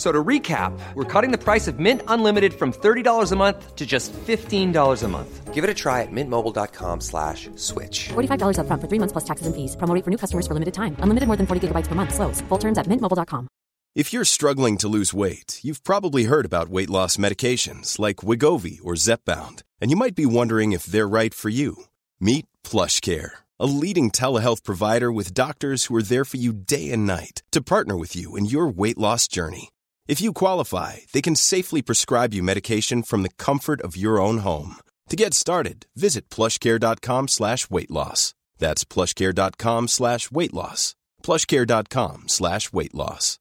So 0.00 0.10
to 0.10 0.24
recap, 0.24 0.72
we're 0.94 1.04
cutting 1.04 1.30
the 1.30 1.36
price 1.36 1.68
of 1.68 1.78
Mint 1.78 2.00
Unlimited 2.08 2.54
from 2.54 2.72
$30 2.72 3.32
a 3.32 3.36
month 3.36 3.76
to 3.76 3.84
just 3.84 4.14
$15 4.14 5.02
a 5.02 5.08
month. 5.08 5.52
Give 5.52 5.62
it 5.62 5.68
a 5.68 5.74
try 5.74 6.00
at 6.00 6.10
mintmobile.com 6.10 7.02
slash 7.02 7.50
switch. 7.56 8.08
$45 8.08 8.60
up 8.60 8.66
front 8.66 8.80
for 8.80 8.88
three 8.88 8.98
months 8.98 9.12
plus 9.12 9.24
taxes 9.24 9.46
and 9.46 9.54
fees. 9.54 9.76
Promo 9.76 10.02
for 10.02 10.10
new 10.10 10.16
customers 10.16 10.46
for 10.46 10.54
limited 10.54 10.72
time. 10.72 10.96
Unlimited 11.00 11.26
more 11.26 11.36
than 11.36 11.46
40 11.46 11.68
gigabytes 11.68 11.86
per 11.86 11.94
month. 11.94 12.14
Slows. 12.14 12.40
Full 12.48 12.56
terms 12.56 12.78
at 12.78 12.86
mintmobile.com. 12.86 13.48
If 13.94 14.10
you're 14.14 14.24
struggling 14.24 14.78
to 14.78 14.88
lose 14.88 15.12
weight, 15.12 15.60
you've 15.62 15.84
probably 15.84 16.24
heard 16.24 16.46
about 16.46 16.70
weight 16.70 16.88
loss 16.88 17.18
medications 17.18 17.98
like 17.98 18.24
Wigovi 18.28 18.78
or 18.82 18.94
Zepbound, 18.94 19.64
and 19.82 19.90
you 19.90 19.98
might 19.98 20.14
be 20.14 20.24
wondering 20.24 20.72
if 20.72 20.84
they're 20.84 21.08
right 21.08 21.34
for 21.34 21.50
you. 21.50 21.76
Meet 22.18 22.46
Plush 22.64 23.00
Care, 23.00 23.40
a 23.58 23.66
leading 23.66 24.10
telehealth 24.10 24.64
provider 24.64 25.12
with 25.12 25.34
doctors 25.34 25.84
who 25.84 25.96
are 25.96 26.08
there 26.10 26.24
for 26.24 26.38
you 26.38 26.54
day 26.54 26.90
and 26.90 27.04
night 27.04 27.42
to 27.50 27.60
partner 27.60 27.98
with 27.98 28.16
you 28.16 28.36
in 28.36 28.46
your 28.46 28.68
weight 28.68 28.96
loss 28.96 29.28
journey. 29.28 29.68
If 30.10 30.20
you 30.20 30.32
qualify, 30.32 30.92
they 31.12 31.22
can 31.22 31.36
safely 31.36 31.82
prescribe 31.82 32.34
you 32.34 32.42
medication 32.42 33.04
from 33.04 33.22
the 33.22 33.44
comfort 33.44 33.80
of 33.80 33.96
your 33.96 34.18
own 34.18 34.38
home. 34.38 34.74
To 35.08 35.16
get 35.16 35.34
started, 35.34 35.86
visit 35.94 36.28
plushcare.com 36.28 37.28
slash 37.28 37.70
weight 37.70 37.90
loss. 37.90 38.34
That's 38.58 38.84
plushcare.com 38.84 39.88
slash 39.88 40.32
weight 40.32 40.52
loss. 40.52 40.96
plushcare.com 41.22 42.24
slash 42.26 42.72
weight 42.72 42.94
loss. 42.94 43.36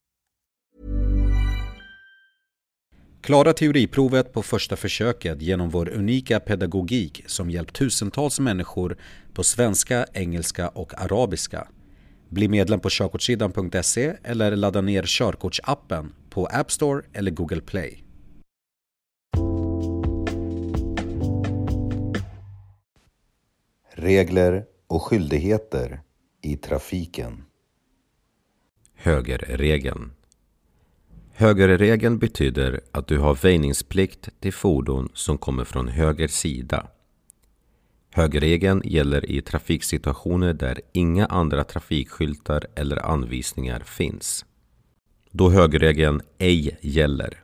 Klara 3.21 3.53
teoriprovet 3.53 4.33
på 4.33 4.43
första 4.43 4.75
försöket 4.75 5.41
genom 5.41 5.69
vår 5.69 5.89
unika 5.89 6.39
pedagogik 6.39 7.23
som 7.27 7.49
hjälpt 7.49 7.75
tusentals 7.75 8.39
människor 8.39 8.97
på 9.33 9.43
svenska, 9.43 10.05
engelska 10.13 10.67
och 10.67 11.01
arabiska. 11.01 11.67
Bli 12.29 12.47
medlem 12.47 12.79
på 12.79 12.89
körkortssidan.se 12.89 14.13
eller 14.23 14.55
ladda 14.55 14.81
ner 14.81 15.03
körkortsappen 15.05 16.13
på 16.29 16.45
App 16.45 16.71
Store 16.71 17.01
eller 17.13 17.31
Google 17.31 17.61
Play. 17.61 18.03
Regler 23.93 24.65
och 24.87 25.01
skyldigheter 25.01 26.01
i 26.41 26.57
trafiken. 26.57 27.43
Högerregeln. 28.95 30.11
Högerregeln 31.33 32.19
betyder 32.19 32.81
att 32.91 33.07
du 33.07 33.19
har 33.19 33.35
väjningsplikt 33.35 34.29
till 34.39 34.53
fordon 34.53 35.09
som 35.13 35.37
kommer 35.37 35.63
från 35.63 35.87
höger 35.87 36.27
sida. 36.27 36.87
Högerregeln 38.19 38.81
gäller 38.85 39.31
i 39.31 39.41
trafiksituationer 39.41 40.53
där 40.53 40.81
inga 40.91 41.25
andra 41.25 41.63
trafikskyltar 41.63 42.67
eller 42.75 43.05
anvisningar 43.05 43.79
finns. 43.79 44.45
Då 45.31 45.49
högerregeln 45.49 46.21
ej 46.37 46.77
gäller. 46.81 47.43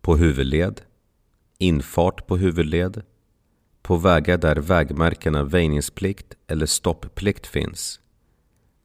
På 0.00 0.16
huvudled, 0.16 0.80
infart 1.58 2.26
på 2.26 2.36
huvudled, 2.36 3.02
på 3.82 3.96
vägar 3.96 4.38
där 4.38 4.56
vägmärkena 4.56 5.44
väjningsplikt 5.44 6.34
eller 6.46 6.66
stopplikt 6.66 7.46
finns, 7.46 8.00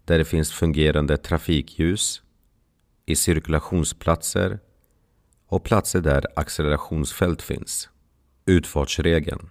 där 0.05 0.17
det 0.17 0.25
finns 0.25 0.51
fungerande 0.51 1.17
trafikljus, 1.17 2.21
i 3.05 3.15
cirkulationsplatser 3.15 4.59
och 5.47 5.63
platser 5.63 6.01
där 6.01 6.25
accelerationsfält 6.35 7.41
finns. 7.41 7.89
Utfartsregeln. 8.45 9.49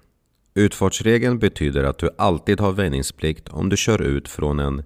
Utfartsregeln 0.56 1.38
betyder 1.38 1.84
att 1.84 1.98
du 1.98 2.10
alltid 2.18 2.60
har 2.60 2.72
väjningsplikt 2.72 3.48
om 3.48 3.68
du 3.68 3.76
kör 3.76 4.02
ut 4.02 4.28
från 4.28 4.60
en 4.60 4.82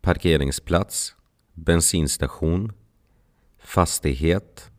parkeringsplats, 0.00 1.14
bensinstation, 1.52 2.72
fastighet, 3.58 4.70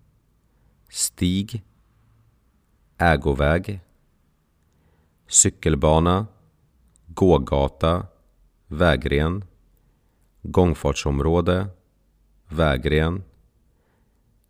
stig, 0.89 1.63
ägoväg, 2.97 3.79
cykelbana, 5.27 6.27
gågata, 7.07 8.07
vägren, 8.67 9.43
gångfartsområde, 10.41 11.67
vägren, 12.47 13.23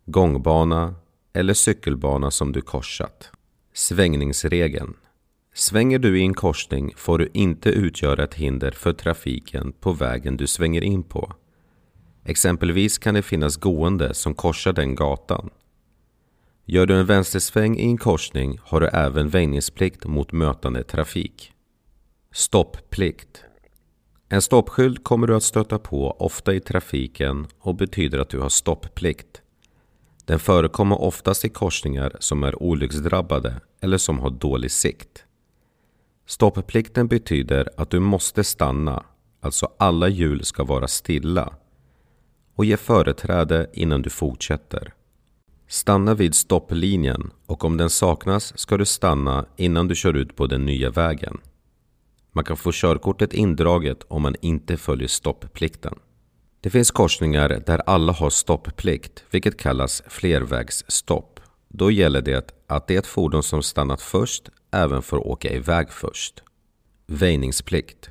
gångbana 0.04 0.94
eller 1.32 1.54
cykelbana 1.54 2.30
som 2.30 2.52
du 2.52 2.60
korsat. 2.60 3.30
Svängningsregeln. 3.72 4.96
Svänger 5.58 5.98
du 5.98 6.18
i 6.18 6.22
en 6.22 6.34
korsning 6.34 6.92
får 6.96 7.18
du 7.18 7.30
inte 7.34 7.70
utgöra 7.70 8.24
ett 8.24 8.34
hinder 8.34 8.70
för 8.70 8.92
trafiken 8.92 9.72
på 9.72 9.92
vägen 9.92 10.36
du 10.36 10.46
svänger 10.46 10.82
in 10.82 11.02
på. 11.02 11.32
Exempelvis 12.24 12.98
kan 12.98 13.14
det 13.14 13.22
finnas 13.22 13.56
gående 13.56 14.14
som 14.14 14.34
korsar 14.34 14.72
den 14.72 14.94
gatan. 14.94 15.50
Gör 16.64 16.86
du 16.86 16.94
en 16.94 17.06
vänstersväng 17.06 17.78
i 17.78 17.84
en 17.84 17.98
korsning 17.98 18.58
har 18.62 18.80
du 18.80 18.86
även 18.86 19.28
väjningsplikt 19.28 20.06
mot 20.06 20.32
mötande 20.32 20.82
trafik. 20.82 21.52
Stopplikt. 22.32 23.44
En 24.28 24.42
stoppskylt 24.42 25.04
kommer 25.04 25.26
du 25.26 25.36
att 25.36 25.42
stöta 25.42 25.78
på 25.78 26.10
ofta 26.10 26.54
i 26.54 26.60
trafiken 26.60 27.46
och 27.58 27.74
betyder 27.74 28.18
att 28.18 28.30
du 28.30 28.38
har 28.38 28.48
stopplikt. 28.48 29.42
Den 30.24 30.38
förekommer 30.38 31.00
oftast 31.00 31.44
i 31.44 31.48
korsningar 31.48 32.16
som 32.20 32.42
är 32.42 32.62
olycksdrabbade 32.62 33.60
eller 33.80 33.98
som 33.98 34.18
har 34.18 34.30
dålig 34.30 34.70
sikt. 34.70 35.25
Stoppplikten 36.26 37.08
betyder 37.08 37.68
att 37.76 37.90
du 37.90 38.00
måste 38.00 38.44
stanna, 38.44 39.04
alltså 39.40 39.68
alla 39.78 40.08
hjul 40.08 40.44
ska 40.44 40.64
vara 40.64 40.88
stilla 40.88 41.52
och 42.54 42.64
ge 42.64 42.76
företräde 42.76 43.70
innan 43.72 44.02
du 44.02 44.10
fortsätter. 44.10 44.94
Stanna 45.68 46.14
vid 46.14 46.34
stopplinjen 46.34 47.30
och 47.46 47.64
om 47.64 47.76
den 47.76 47.90
saknas 47.90 48.58
ska 48.58 48.76
du 48.76 48.84
stanna 48.84 49.46
innan 49.56 49.88
du 49.88 49.94
kör 49.94 50.14
ut 50.14 50.36
på 50.36 50.46
den 50.46 50.66
nya 50.66 50.90
vägen. 50.90 51.40
Man 52.32 52.44
kan 52.44 52.56
få 52.56 52.70
körkortet 52.72 53.34
indraget 53.34 54.02
om 54.08 54.22
man 54.22 54.34
inte 54.40 54.76
följer 54.76 55.08
stoppplikten. 55.08 55.94
Det 56.60 56.70
finns 56.70 56.90
korsningar 56.90 57.62
där 57.66 57.82
alla 57.86 58.12
har 58.12 58.30
stopplikt, 58.30 59.24
vilket 59.30 59.58
kallas 59.58 60.02
flervägsstopp. 60.06 61.40
Då 61.68 61.90
gäller 61.90 62.22
det 62.22 62.54
att 62.66 62.86
det 62.86 63.06
fordon 63.06 63.42
som 63.42 63.62
stannat 63.62 64.02
först 64.02 64.50
även 64.76 65.02
får 65.02 65.26
åka 65.26 65.50
iväg 65.50 65.90
först. 65.90 66.42
Väjningsplikt 67.06 68.10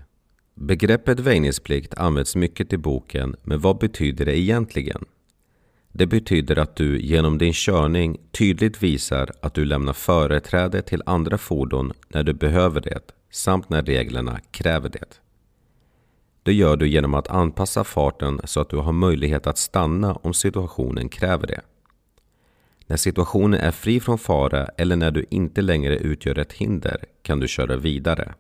Begreppet 0.58 1.20
väjningsplikt 1.20 1.94
används 1.94 2.36
mycket 2.36 2.74
i 2.74 2.78
boken, 2.78 3.36
men 3.44 3.60
vad 3.60 3.78
betyder 3.78 4.26
det 4.26 4.40
egentligen? 4.40 5.06
Det 5.92 6.06
betyder 6.06 6.60
att 6.60 6.76
du 6.76 7.00
genom 7.00 7.38
din 7.38 7.54
körning 7.54 8.18
tydligt 8.32 8.84
visar 8.84 9.32
att 9.42 9.54
du 9.54 9.66
lämnar 9.66 9.94
företräde 9.94 10.82
till 10.82 11.04
andra 11.06 11.38
fordon 11.38 11.94
när 12.08 12.24
du 12.24 12.34
behöver 12.34 12.82
det 12.82 13.02
samt 13.32 13.70
när 13.70 13.82
reglerna 13.82 14.40
kräver 14.52 14.90
det. 14.90 15.20
Det 16.44 16.54
gör 16.54 16.78
du 16.78 16.88
genom 16.88 17.14
att 17.14 17.28
anpassa 17.28 17.84
farten 17.84 18.42
så 18.44 18.62
att 18.62 18.70
du 18.70 18.78
har 18.78 18.92
möjlighet 18.92 19.48
att 19.48 19.58
stanna 19.58 20.14
om 20.14 20.34
situationen 20.34 21.10
kräver 21.10 21.48
det. 21.48 21.62
När 22.88 22.98
situationen 22.98 23.60
är 23.60 23.72
fri 23.72 24.00
från 24.00 24.18
fara 24.18 24.66
eller 24.78 24.96
när 24.96 25.12
du 25.12 25.26
inte 25.30 25.62
längre 25.62 25.98
utgör 25.98 26.40
ett 26.40 26.54
hinder 26.54 27.06
kan 27.22 27.40
du 27.40 27.48
köra 27.48 27.78
vidare. 27.78 28.34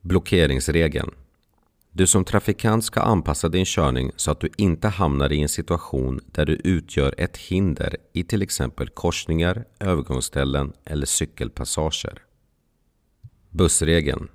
Blockeringsregeln. 0.00 1.10
Du 1.90 2.06
som 2.06 2.24
trafikant 2.24 2.84
ska 2.84 3.00
anpassa 3.00 3.48
din 3.48 3.64
körning 3.64 4.10
så 4.16 4.30
att 4.30 4.40
du 4.40 4.50
inte 4.56 4.88
hamnar 4.88 5.32
i 5.32 5.42
en 5.42 5.48
situation 5.48 6.20
där 6.26 6.46
du 6.46 6.52
utgör 6.52 7.14
ett 7.18 7.36
hinder 7.36 7.96
i 8.12 8.24
till 8.24 8.42
exempel 8.42 8.88
korsningar, 8.88 9.64
övergångsställen 9.80 10.72
eller 10.84 11.06
cykelpassager. 11.06 12.22
Bussregeln. 13.50 14.28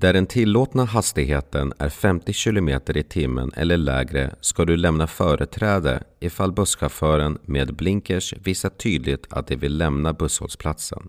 Där 0.00 0.12
den 0.12 0.26
tillåtna 0.26 0.84
hastigheten 0.84 1.72
är 1.78 1.88
50 1.88 2.32
km 2.32 2.68
i 2.68 3.02
timmen 3.02 3.52
eller 3.56 3.76
lägre 3.76 4.34
ska 4.40 4.64
du 4.64 4.76
lämna 4.76 5.06
företräde 5.06 6.02
ifall 6.20 6.52
busschauffören 6.52 7.38
med 7.42 7.74
blinkers 7.74 8.34
visar 8.42 8.68
tydligt 8.68 9.26
att 9.30 9.46
de 9.46 9.56
vill 9.56 9.76
lämna 9.76 10.12
busshållplatsen. 10.12 11.08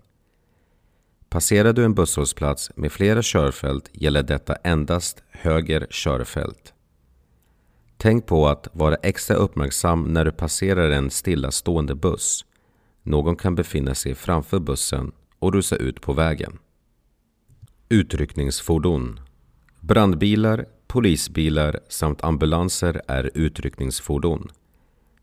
Passerar 1.28 1.72
du 1.72 1.84
en 1.84 1.94
busshållplats 1.94 2.70
med 2.76 2.92
flera 2.92 3.22
körfält 3.22 3.90
gäller 3.92 4.22
detta 4.22 4.54
endast 4.54 5.22
höger 5.30 5.86
körfält. 5.90 6.74
Tänk 7.96 8.26
på 8.26 8.48
att 8.48 8.68
vara 8.72 8.94
extra 8.94 9.36
uppmärksam 9.36 10.02
när 10.02 10.24
du 10.24 10.32
passerar 10.32 10.90
en 10.90 11.10
stillastående 11.10 11.94
buss. 11.94 12.44
Någon 13.02 13.36
kan 13.36 13.54
befinna 13.54 13.94
sig 13.94 14.14
framför 14.14 14.58
bussen 14.58 15.12
och 15.38 15.52
rusa 15.52 15.76
ut 15.76 16.00
på 16.00 16.12
vägen. 16.12 16.58
Utryckningsfordon 17.92 19.20
Brandbilar, 19.80 20.64
polisbilar 20.86 21.80
samt 21.88 22.24
ambulanser 22.24 23.00
är 23.08 23.30
utryckningsfordon. 23.34 24.48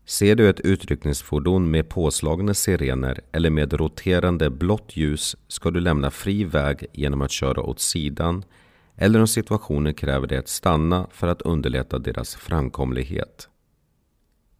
Ser 0.06 0.34
du 0.34 0.48
ett 0.48 0.60
utryckningsfordon 0.60 1.70
med 1.70 1.88
påslagna 1.88 2.54
sirener 2.54 3.20
eller 3.32 3.50
med 3.50 3.72
roterande 3.72 4.50
blått 4.50 4.96
ljus 4.96 5.36
ska 5.46 5.70
du 5.70 5.80
lämna 5.80 6.10
fri 6.10 6.44
väg 6.44 6.86
genom 6.92 7.22
att 7.22 7.30
köra 7.30 7.62
åt 7.62 7.80
sidan 7.80 8.44
eller 8.96 9.20
om 9.20 9.28
situationen 9.28 9.94
kräver 9.94 10.26
det 10.26 10.38
att 10.38 10.48
stanna 10.48 11.06
för 11.10 11.26
att 11.28 11.42
underlätta 11.42 11.98
deras 11.98 12.36
framkomlighet. 12.36 13.48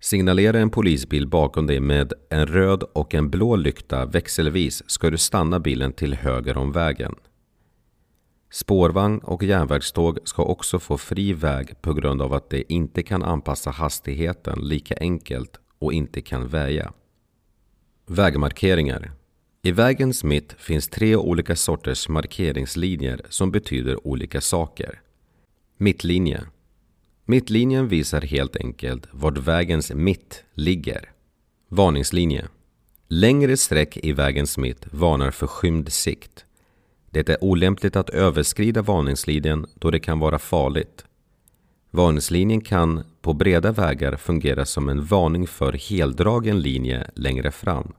Signalera 0.01 0.59
en 0.59 0.71
polisbil 0.71 1.29
bakom 1.29 1.67
dig 1.67 1.81
med 1.81 2.13
en 2.31 2.47
röd 2.47 2.83
och 2.83 3.15
en 3.15 3.31
blå 3.31 3.57
lykta 3.57 4.07
växelvis 4.07 4.83
ska 4.87 5.11
du 5.11 5.19
stanna 5.19 5.61
bilen 5.61 5.93
till 5.93 6.15
höger 6.15 6.57
om 6.57 6.73
vägen. 6.73 7.15
Spårvagn 8.51 9.19
och 9.19 9.43
järnvägståg 9.43 10.19
ska 10.25 10.43
också 10.43 10.79
få 10.79 10.99
fri 10.99 11.33
väg 11.33 11.83
på 11.83 11.95
grund 11.95 12.23
av 12.23 12.33
att 12.33 12.51
de 12.51 12.65
inte 12.69 13.03
kan 13.03 13.23
anpassa 13.23 13.71
hastigheten 13.71 14.59
lika 14.69 14.95
enkelt 15.01 15.61
och 15.79 15.93
inte 15.93 16.21
kan 16.21 16.49
väja. 16.49 16.93
Vägmarkeringar 18.07 19.13
I 19.63 19.73
vägens 19.73 20.25
mitt 20.25 20.53
finns 20.59 20.89
tre 20.89 21.17
olika 21.17 21.57
sorters 21.57 22.09
markeringslinjer 22.09 23.21
som 23.29 23.51
betyder 23.51 24.07
olika 24.07 24.41
saker. 24.41 25.01
Mittlinje 25.77 26.45
Mittlinjen 27.25 27.89
visar 27.89 28.21
helt 28.21 28.57
enkelt 28.57 29.07
vart 29.11 29.39
vägens 29.39 29.93
mitt 29.95 30.45
ligger. 30.55 31.13
Varningslinje 31.69 32.49
Längre 33.09 33.57
streck 33.57 33.97
i 33.97 34.13
vägens 34.13 34.59
mitt 34.59 34.87
varnar 34.93 35.31
för 35.31 35.47
skymd 35.47 35.93
sikt. 35.93 36.45
Det 37.11 37.29
är 37.29 37.45
olämpligt 37.45 37.97
att 37.97 38.11
överskrida 38.11 38.83
varningslinjen 38.83 39.67
då 39.75 39.91
det 39.91 40.01
kan 40.01 40.19
vara 40.19 40.39
farligt. 40.39 41.05
Varningslinjen 41.91 42.61
kan 42.61 43.05
på 43.21 43.33
breda 43.33 43.73
vägar 43.73 44.17
fungera 44.17 44.65
som 44.65 44.89
en 44.89 45.05
varning 45.05 45.47
för 45.47 45.73
heldragen 45.73 46.61
linje 46.61 47.11
längre 47.15 47.51
fram. 47.51 47.93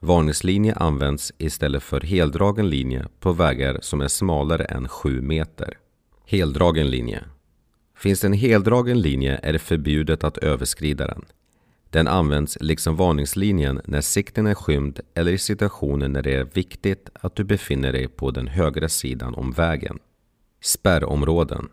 Varningslinje 0.00 0.74
används 0.74 1.32
istället 1.38 1.82
för 1.82 2.00
heldragen 2.00 2.70
linje 2.70 3.06
på 3.20 3.32
vägar 3.32 3.78
som 3.82 4.00
är 4.00 4.08
smalare 4.08 4.64
än 4.64 4.88
7 4.88 5.20
meter. 5.20 5.78
Heldragen 6.26 6.90
linje. 6.90 7.24
Finns 7.96 8.20
det 8.20 8.26
en 8.26 8.32
heldragen 8.32 9.00
linje 9.00 9.40
är 9.42 9.52
det 9.52 9.58
förbjudet 9.58 10.24
att 10.24 10.38
överskrida 10.38 11.06
den. 11.06 11.24
Den 11.90 12.08
används 12.08 12.58
liksom 12.60 12.96
varningslinjen 12.96 13.80
när 13.84 14.00
sikten 14.00 14.46
är 14.46 14.54
skymd 14.54 15.00
eller 15.14 15.32
i 15.32 15.38
situationer 15.38 16.08
när 16.08 16.22
det 16.22 16.34
är 16.34 16.44
viktigt 16.44 17.08
att 17.14 17.36
du 17.36 17.44
befinner 17.44 17.92
dig 17.92 18.08
på 18.08 18.30
den 18.30 18.48
högra 18.48 18.88
sidan 18.88 19.34
om 19.34 19.52
vägen. 19.52 19.98
Spärrområden. 20.62 21.68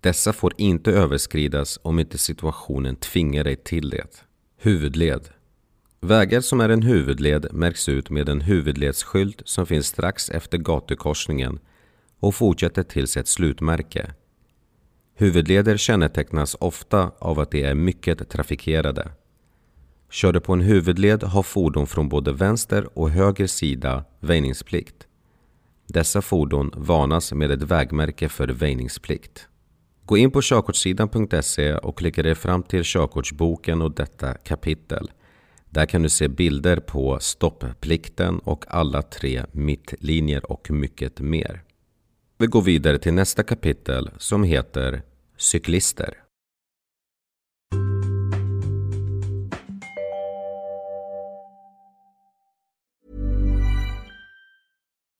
Dessa 0.00 0.32
får 0.32 0.52
inte 0.56 0.92
överskridas 0.92 1.78
om 1.82 1.98
inte 1.98 2.18
situationen 2.18 2.96
tvingar 2.96 3.44
dig 3.44 3.56
till 3.56 3.90
det. 3.90 4.24
Huvudled. 4.58 5.28
Vägar 6.00 6.40
som 6.40 6.60
är 6.60 6.68
en 6.68 6.82
huvudled 6.82 7.46
märks 7.52 7.88
ut 7.88 8.10
med 8.10 8.28
en 8.28 8.40
huvudledsskylt 8.40 9.42
som 9.44 9.66
finns 9.66 9.86
strax 9.86 10.30
efter 10.30 10.58
gatukorsningen 10.58 11.58
och 12.20 12.34
fortsätter 12.34 12.82
tills 12.82 13.16
ett 13.16 13.28
slutmärke. 13.28 14.14
Huvudleder 15.14 15.76
kännetecknas 15.76 16.56
ofta 16.60 17.10
av 17.18 17.40
att 17.40 17.50
de 17.50 17.64
är 17.64 17.74
mycket 17.74 18.28
trafikerade. 18.28 19.10
Kör 20.10 20.32
du 20.32 20.40
på 20.40 20.52
en 20.52 20.60
huvudled 20.60 21.22
har 21.22 21.42
fordon 21.42 21.86
från 21.86 22.08
både 22.08 22.32
vänster 22.32 22.98
och 22.98 23.10
höger 23.10 23.46
sida 23.46 24.04
väjningsplikt. 24.20 25.06
Dessa 25.86 26.22
fordon 26.22 26.70
varnas 26.76 27.32
med 27.32 27.50
ett 27.50 27.62
vägmärke 27.62 28.28
för 28.28 28.48
väjningsplikt. 28.48 29.48
Gå 30.04 30.16
in 30.16 30.30
på 30.30 30.40
körkortssidan.se 30.42 31.74
och 31.74 31.98
klicka 31.98 32.22
dig 32.22 32.34
fram 32.34 32.62
till 32.62 32.82
körkortsboken 32.84 33.82
och 33.82 33.94
detta 33.94 34.34
kapitel. 34.34 35.10
Där 35.70 35.86
kan 35.86 36.02
du 36.02 36.08
se 36.08 36.28
bilder 36.28 36.76
på 36.76 37.18
stoppplikten 37.20 38.38
och 38.38 38.64
alla 38.68 39.02
tre 39.02 39.44
mittlinjer 39.52 40.50
och 40.50 40.70
mycket 40.70 41.20
mer. 41.20 41.62
Vi 42.38 42.46
går 42.46 42.62
vidare 42.62 42.98
till 42.98 43.14
nästa 43.14 43.42
kapitel 43.42 44.10
som 44.18 44.44
heter 44.44 45.02
Cyklister. 45.36 46.25